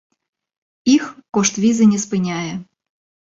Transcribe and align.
Іх 0.93 1.05
кошт 1.37 1.55
візы 1.65 1.85
не 1.93 1.99
спыняе! 2.05 2.53